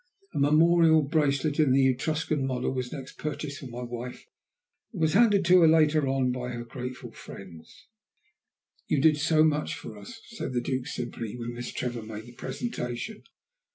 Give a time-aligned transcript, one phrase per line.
[0.33, 4.25] A memorial bracelet on the Etruscan model was next purchased for my wife,
[4.91, 7.85] and was handed to her later on by her grateful friends.
[8.87, 12.31] "You did so much for us," said the Duke simply, when Miss Trevor made the
[12.33, 13.21] presentation.